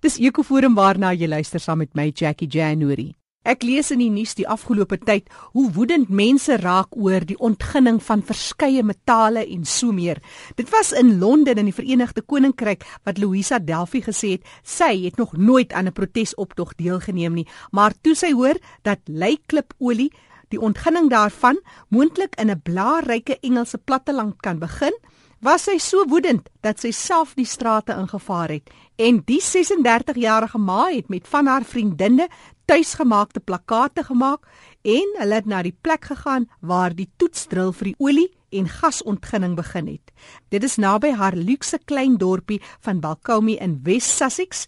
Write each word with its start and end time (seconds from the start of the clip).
Dis 0.00 0.14
Ekoforum 0.16 0.78
waarna 0.78 1.10
jy 1.12 1.26
luister 1.28 1.60
saam 1.60 1.82
met 1.82 1.90
my 1.92 2.06
Jackie 2.16 2.48
January. 2.48 3.10
Ek 3.44 3.60
lees 3.64 3.90
in 3.92 4.00
die 4.00 4.08
nuus 4.08 4.32
die 4.38 4.46
afgelope 4.48 4.96
tyd 4.96 5.26
hoe 5.52 5.66
woedend 5.76 6.08
mense 6.08 6.56
raak 6.60 6.96
oor 6.96 7.26
die 7.28 7.36
ontginning 7.36 7.98
van 8.06 8.22
verskeie 8.24 8.80
metale 8.80 9.42
en 9.44 9.66
so 9.68 9.92
meer. 9.92 10.22
Dit 10.56 10.72
was 10.72 10.94
in 10.96 11.18
Londen 11.20 11.60
in 11.60 11.68
die 11.68 11.76
Verenigde 11.76 12.24
Koninkryk 12.24 12.86
wat 13.04 13.20
Louisa 13.20 13.60
Delphi 13.60 14.00
gesê 14.08 14.32
het 14.38 14.48
sy 14.64 15.04
het 15.04 15.20
nog 15.20 15.36
nooit 15.36 15.76
aan 15.76 15.88
'n 15.88 15.92
protesoptog 15.92 16.74
deelgeneem 16.80 17.34
nie, 17.34 17.48
maar 17.70 17.92
toe 18.00 18.14
sy 18.14 18.32
hoor 18.32 18.56
dat 18.82 19.00
leyklipolie 19.04 20.10
die 20.48 20.60
ontginning 20.60 21.10
daarvan 21.10 21.60
moontlik 21.90 22.40
in 22.40 22.50
'n 22.50 22.62
blaarryke 22.62 23.36
Engelse 23.40 23.78
platteland 23.78 24.40
kan 24.40 24.58
begin, 24.58 24.96
was 25.40 25.64
sy 25.64 25.78
so 25.80 26.04
woedend 26.08 26.50
dat 26.60 26.82
sy 26.82 26.90
self 26.92 27.32
die 27.38 27.48
strate 27.48 27.94
ingevaar 27.96 28.52
het 28.52 28.68
en 29.00 29.22
die 29.24 29.40
36-jarige 29.40 30.60
ma 30.60 30.90
het 30.90 31.08
met 31.08 31.28
van 31.32 31.48
haar 31.48 31.64
vriendinne 31.64 32.28
tuisgemaakte 32.68 33.40
plakate 33.40 34.04
gemaak 34.04 34.44
en 34.84 35.16
hulle 35.18 35.38
het 35.40 35.48
na 35.48 35.62
die 35.64 35.74
plek 35.74 36.10
gegaan 36.12 36.46
waar 36.60 36.92
die 36.94 37.08
toetsdril 37.16 37.72
vir 37.72 37.90
die 37.90 37.96
olie 37.98 38.28
en 38.50 38.68
gasontginning 38.68 39.54
begin 39.56 39.88
het. 39.88 40.12
Dit 40.50 40.64
is 40.66 40.76
naby 40.76 41.14
haar 41.16 41.36
luukse 41.38 41.78
klein 41.86 42.18
dorpie 42.18 42.60
van 42.84 43.00
Balcomie 43.00 43.58
in 43.62 43.78
West 43.86 44.12
Sussex 44.18 44.66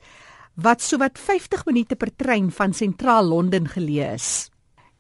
wat 0.55 0.81
sowat 0.81 1.19
50 1.19 1.67
minute 1.67 1.97
per 1.97 2.15
trein 2.17 2.51
van 2.51 2.73
sentraal 2.73 3.29
Londen 3.29 3.69
geleë 3.69 4.15
is. 4.15 4.49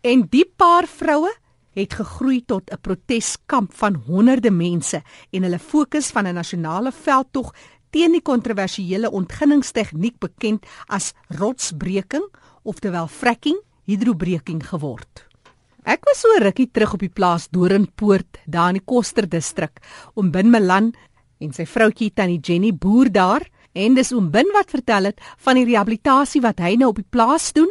En 0.02 0.26
die 0.28 0.44
paar 0.44 0.88
vroue 0.90 1.32
het 1.74 1.94
gegroei 1.94 2.42
tot 2.44 2.70
'n 2.70 2.80
proteskamp 2.80 3.74
van 3.74 3.94
honderde 3.94 4.50
mense 4.50 5.02
en 5.30 5.42
hulle 5.42 5.58
fokus 5.58 6.10
van 6.10 6.26
'n 6.26 6.34
nasionale 6.34 6.92
veldtog 6.92 7.54
teen 7.90 8.12
die 8.12 8.22
kontroversiële 8.22 9.10
ontginningstegniek 9.10 10.18
bekend 10.18 10.66
as 10.86 11.12
rotsbreking 11.28 12.24
oftelwel 12.62 13.06
fracking 13.06 13.58
hidrobreking 13.84 14.62
geword. 14.66 15.26
Ek 15.82 16.04
was 16.06 16.20
so 16.22 16.28
rukkie 16.38 16.68
terug 16.70 16.94
op 16.94 17.02
die 17.02 17.10
plaas 17.10 17.48
Doringpoort 17.50 18.38
daar 18.46 18.70
in 18.70 18.78
die 18.78 18.86
Koster 18.86 19.26
distrik 19.28 19.80
om 20.14 20.30
Bin 20.30 20.50
Melan 20.50 20.92
en 21.42 21.52
sy 21.52 21.66
vroutjie 21.66 22.12
Tannie 22.14 22.38
Jenny 22.38 22.70
boer 22.72 23.10
daar 23.10 23.42
en 23.74 23.94
dis 23.98 24.12
oom 24.12 24.30
Bin 24.30 24.46
wat 24.54 24.70
vertel 24.70 25.10
het 25.10 25.20
van 25.42 25.58
die 25.58 25.66
rehabilitasie 25.66 26.40
wat 26.44 26.62
hy 26.62 26.76
nou 26.78 26.92
op 26.92 27.02
die 27.02 27.10
plaas 27.10 27.50
doen 27.52 27.70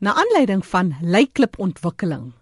na 0.00 0.16
aanleiding 0.16 0.64
van 0.66 0.94
leiklip 1.02 1.58
ontwikkeling. 1.60 2.32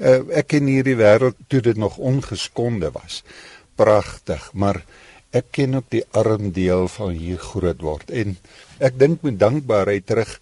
Uh, 0.00 0.22
ek 0.40 0.54
ken 0.54 0.68
hierdie 0.70 0.96
wêreld 0.96 1.36
toe 1.52 1.60
dit 1.64 1.76
nog 1.76 1.98
ongeskonde 1.98 2.90
was. 2.94 3.20
Pragtig, 3.76 4.50
maar 4.52 4.82
ek 5.36 5.52
ken 5.54 5.76
ook 5.78 5.90
die 5.92 6.04
arm 6.16 6.50
deel 6.56 6.88
van 6.88 7.12
hier 7.14 7.38
groot 7.38 7.82
word 7.84 8.10
en 8.10 8.34
ek 8.82 8.96
dink 8.98 9.22
met 9.26 9.38
dankbaarheid 9.38 10.06
terug 10.08 10.32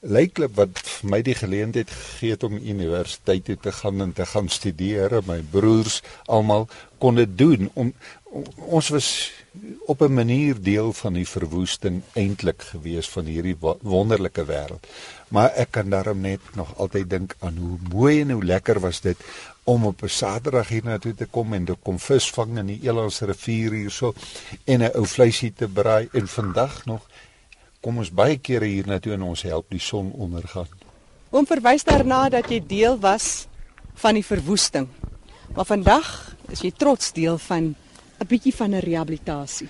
Leiklip 0.00 0.54
wat 0.54 0.78
vir 0.78 1.10
my 1.10 1.18
die 1.26 1.34
geleentheid 1.34 1.90
gegee 1.90 2.36
het 2.36 2.44
om 2.46 2.54
universiteit 2.54 3.44
toe 3.48 3.56
te 3.58 3.72
gaan 3.74 4.00
en 4.04 4.12
te 4.14 4.26
gaan 4.30 4.46
studeer, 4.48 5.16
my 5.26 5.40
broers 5.50 6.02
almal 6.30 6.68
kon 7.02 7.18
dit 7.18 7.32
doen 7.38 7.66
om, 7.74 7.90
om 8.30 8.44
ons 8.78 8.92
was 8.94 9.08
op 9.90 10.02
'n 10.02 10.14
manier 10.14 10.54
deel 10.62 10.92
van 10.92 11.18
die 11.18 11.26
verwoesting 11.26 12.02
eintlik 12.14 12.62
gewees 12.62 13.08
van 13.08 13.24
hierdie 13.24 13.56
wonderlike 13.80 14.44
wêreld. 14.46 14.86
Maar 15.28 15.50
ek 15.56 15.70
kan 15.70 15.90
daarom 15.90 16.20
net 16.20 16.40
nog 16.54 16.76
altyd 16.76 17.10
dink 17.10 17.34
aan 17.38 17.56
hoe 17.56 17.78
mooi 17.90 18.20
en 18.20 18.30
hoe 18.30 18.44
lekker 18.44 18.80
was 18.80 19.00
dit 19.00 19.16
om 19.64 19.84
op 19.86 20.02
'n 20.02 20.08
Saterdag 20.08 20.68
hiernatoe 20.68 21.14
te 21.14 21.26
kom 21.26 21.52
en 21.52 21.64
te 21.64 21.76
kom 21.82 21.98
visvang 21.98 22.58
in 22.58 22.66
die 22.66 22.80
Elands 22.82 23.20
rivier 23.20 23.72
hierso 23.72 24.14
en 24.64 24.80
'n 24.82 24.94
ou 24.94 25.06
vleisie 25.06 25.52
te 25.52 25.68
braai 25.68 26.08
en 26.12 26.28
vandag 26.28 26.84
nog 26.84 27.08
kom 27.80 27.98
ons 27.98 28.10
baie 28.10 28.38
kere 28.38 28.66
hiernatoe 28.66 29.14
en 29.14 29.22
ons 29.22 29.42
help 29.42 29.70
die 29.70 29.82
son 29.82 30.10
ondergaan. 30.12 30.68
Om 31.30 31.46
verwys 31.46 31.84
daarna 31.84 32.28
dat 32.32 32.48
jy 32.50 32.60
deel 32.66 32.98
was 32.98 33.46
van 34.00 34.14
die 34.14 34.24
verwoesting. 34.24 34.88
Maar 35.54 35.68
vandag 35.68 36.08
is 36.52 36.62
jy 36.64 36.72
trots 36.72 37.12
deel 37.12 37.38
van 37.38 37.74
'n 38.18 38.26
bietjie 38.26 38.54
van 38.54 38.74
'n 38.74 38.80
rehabilitasie. 38.80 39.68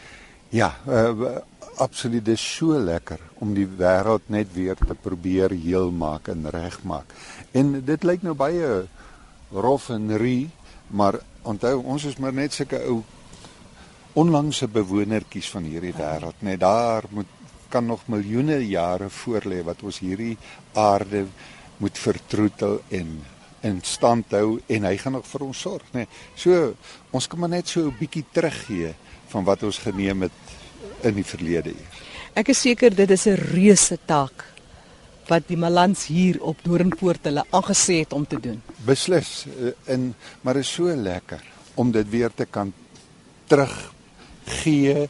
Ja, 0.49 0.77
uh, 0.89 1.37
absoluut 1.77 2.25
dis 2.25 2.55
so 2.57 2.79
lekker 2.79 3.19
om 3.39 3.55
die 3.55 3.67
wêreld 3.67 4.23
net 4.27 4.53
weer 4.55 4.75
te 4.75 4.95
probeer 4.95 5.51
heel 5.51 5.91
maak 5.91 6.29
en 6.29 6.51
regmaak. 6.51 7.15
En 7.53 7.85
dit 7.85 8.05
lyk 8.05 8.23
nou 8.23 8.35
baie 8.35 8.87
rof 9.53 9.89
en 9.89 10.17
rie, 10.17 10.51
maar 10.87 11.21
onthou 11.43 11.83
ons 11.85 12.05
is 12.05 12.17
maar 12.17 12.33
net 12.33 12.53
sulke 12.53 12.81
ou 12.85 13.03
onlangse 14.13 14.69
bewonertjies 14.69 15.51
van 15.51 15.63
hierdie 15.63 15.95
wêreld. 15.95 16.35
Net 16.41 16.61
daar 16.61 17.05
moet 17.11 17.27
kan 17.69 17.87
nog 17.87 18.07
miljoene 18.09 18.59
jare 18.67 19.09
voorlê 19.11 19.63
wat 19.65 19.83
ons 19.83 19.99
hierdie 19.99 20.37
aarde 20.75 21.27
moet 21.79 21.99
vertroetel 21.99 22.81
en 22.89 23.19
in 23.67 23.81
stand 23.83 24.33
hou 24.33 24.59
en 24.67 24.87
hy 24.87 24.97
gaan 25.01 25.17
nog 25.19 25.27
vir 25.27 25.45
ons 25.49 25.61
sorg, 25.67 25.87
nê. 25.93 26.05
Nee. 26.05 26.09
So 26.39 26.75
ons 27.11 27.27
kan 27.27 27.41
maar 27.43 27.55
net 27.55 27.69
so 27.69 27.87
'n 27.87 27.97
bietjie 27.99 28.25
teruggee 28.33 28.95
van 29.29 29.45
wat 29.45 29.63
ons 29.63 29.79
geneem 29.79 30.23
het 30.23 30.33
in 31.03 31.15
die 31.15 31.25
verlede 31.25 31.71
hier. 31.71 31.91
Ek 32.35 32.49
is 32.49 32.61
seker 32.61 32.95
dit 32.95 33.11
is 33.11 33.27
'n 33.27 33.35
reuse 33.35 33.99
taak 34.07 34.45
wat 35.29 35.49
die 35.49 35.57
Malans 35.57 36.07
hier 36.07 36.41
op 36.43 36.57
Doringpoort 36.65 37.25
hulle 37.25 37.45
aangesê 37.51 38.01
het 38.01 38.13
om 38.13 38.27
te 38.27 38.41
doen. 38.41 38.63
Beslis 38.87 39.47
in 39.87 40.15
eh, 40.15 40.41
maar 40.41 40.57
is 40.57 40.73
so 40.73 40.85
lekker 40.85 41.43
om 41.75 41.91
dit 41.93 42.09
weer 42.11 42.31
te 42.35 42.45
kan 42.45 42.73
teruggee. 43.47 45.09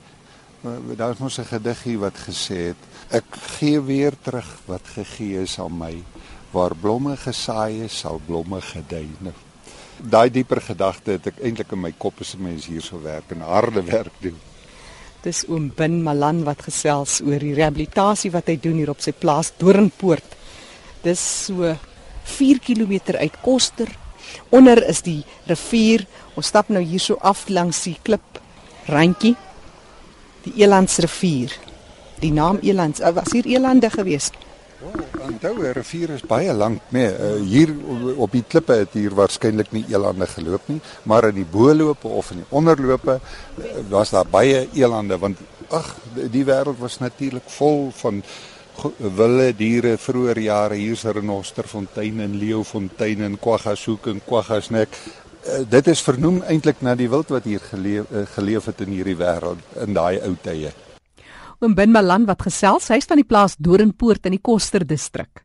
Daar 0.61 1.13
is 1.15 1.19
mos 1.23 1.39
'n 1.39 1.45
gediggie 1.45 1.99
wat 1.99 2.17
gesê 2.19 2.75
het 2.75 2.83
ek 3.11 3.25
gee 3.59 3.81
weer 3.81 4.13
terug 4.23 4.49
wat 4.67 4.83
gegee 4.85 5.43
is 5.43 5.59
aan 5.59 5.79
my 5.79 6.03
waar 6.51 6.75
blomme 6.75 7.17
gesaai 7.17 7.85
is, 7.85 7.99
sal 7.99 8.21
blomme 8.27 8.61
gedei. 8.61 9.07
Daai 9.99 10.31
dieper 10.31 10.61
gedagte 10.61 11.11
het 11.11 11.27
ek 11.27 11.39
eintlik 11.43 11.73
in 11.73 11.81
my 11.81 11.93
kop 11.93 12.21
as 12.21 12.35
'n 12.35 12.43
mens 12.43 12.67
hier 12.67 12.83
so 12.83 13.01
werk 13.03 13.31
en 13.31 13.41
harde 13.41 13.83
werk 13.83 14.13
doen. 14.21 14.39
Dis 15.23 15.45
oom 15.49 15.73
Bin 15.77 16.03
Malan 16.03 16.45
wat 16.45 16.63
gesels 16.63 17.21
oor 17.21 17.39
die 17.39 17.55
rehabilitasie 17.55 18.31
wat 18.31 18.47
hy 18.47 18.57
doen 18.57 18.77
hier 18.77 18.91
op 18.91 19.01
sy 19.01 19.13
plaas 19.13 19.53
Doringpoort. 19.59 20.37
Dis 21.03 21.45
so 21.45 21.77
4 22.25 22.59
km 22.59 23.17
uit 23.19 23.41
Koster. 23.43 23.89
Onder 24.51 24.89
is 24.89 25.03
die 25.03 25.25
rivier. 25.47 26.07
Ons 26.35 26.47
stap 26.47 26.69
nou 26.69 26.83
hier 26.83 27.01
so 27.01 27.15
af 27.21 27.49
langs 27.49 27.83
die 27.83 27.97
klip 28.03 28.41
randjie. 28.87 29.37
Die 30.49 30.65
Elandsrivier. 30.65 31.53
Die 32.21 32.33
naam 32.33 32.59
Elands, 32.63 33.01
was 33.15 33.33
hier 33.33 33.47
elande 33.47 33.91
geweest. 33.91 34.35
Onthou, 35.23 35.57
die 35.59 35.73
rivier 35.75 36.13
is 36.15 36.23
baie 36.23 36.53
lank, 36.55 36.83
nee, 36.95 37.09
uh, 37.11 37.31
hier 37.43 37.73
op 38.17 38.33
die 38.33 38.45
klippe 38.47 38.77
het 38.79 38.95
hier 38.95 39.15
waarskynlik 39.19 39.73
nie 39.75 39.83
elande 39.91 40.27
geloop 40.31 40.69
nie, 40.71 40.79
maar 41.11 41.27
in 41.29 41.41
die 41.41 41.47
boelope 41.51 42.09
of 42.09 42.31
in 42.31 42.45
die 42.45 42.49
onderlope 42.55 43.19
uh, 43.19 43.73
was 43.91 44.15
daar 44.15 44.29
baie 44.31 44.69
elande 44.79 45.19
want 45.19 45.43
ag, 45.75 45.91
die 46.15 46.45
wêreld 46.47 46.79
was 46.79 47.01
natuurlik 47.03 47.51
vol 47.59 47.89
van 47.99 48.23
wilde 49.19 49.51
diere 49.59 49.97
vroeër 49.99 50.39
jare 50.47 50.79
hier's 50.79 51.03
renosterfontein 51.03 52.23
en 52.23 52.39
leeufontein 52.39 53.27
en 53.27 53.39
kwaggasoek 53.43 54.07
en 54.15 54.23
kwaggasnek. 54.25 54.95
Uh, 55.49 55.63
dit 55.65 55.87
is 55.89 56.03
vernoem 56.05 56.43
eintlik 56.45 56.83
na 56.85 56.93
die 56.99 57.09
wild 57.09 57.33
wat 57.33 57.49
hier 57.49 57.63
geleef, 57.71 58.11
uh, 58.13 58.27
geleef 58.35 58.69
het 58.69 58.85
in 58.85 58.93
hierdie 58.93 59.17
wêreld 59.17 59.81
in 59.81 59.97
daai 59.97 60.21
ou 60.21 60.35
tye 60.45 60.75
oom 61.59 61.75
Bin 61.75 61.91
Malan 61.91 62.27
wat 62.29 62.45
gesels, 62.47 62.87
hy's 62.93 63.09
van 63.11 63.19
die 63.19 63.27
plaas 63.27 63.57
Doringpoort 63.59 64.29
in 64.29 64.37
die 64.37 64.43
Koster 64.43 64.85
distrik. 64.87 65.43